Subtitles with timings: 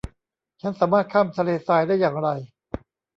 [0.61, 2.29] ฉันสามารถข้ามทะเลทรายได้อย่างไร